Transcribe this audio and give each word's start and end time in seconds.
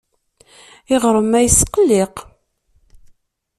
Iɣrem-a 0.95 1.39
yesqelliq. 1.41 2.15